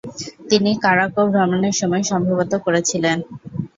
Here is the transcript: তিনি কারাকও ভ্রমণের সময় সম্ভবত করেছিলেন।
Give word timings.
তিনি 0.49 0.71
কারাকও 0.83 1.23
ভ্রমণের 1.31 1.75
সময় 1.81 2.03
সম্ভবত 2.11 2.51
করেছিলেন। 2.65 3.17